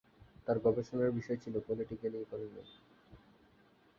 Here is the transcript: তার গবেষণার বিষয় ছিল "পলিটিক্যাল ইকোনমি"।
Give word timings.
তার 0.47 0.57
গবেষণার 0.59 1.11
বিষয় 1.11 1.37
ছিল 1.37 1.55
"পলিটিক্যাল 1.67 2.13
ইকোনমি"। 2.15 2.61